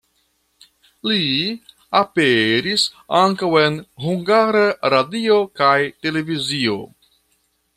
Li 1.09 1.17
aperis 1.99 2.85
ankaŭ 3.19 3.51
en 3.65 3.77
Hungara 4.07 4.65
Radio 4.95 5.37
kaj 5.61 5.77
Televizio. 6.07 6.81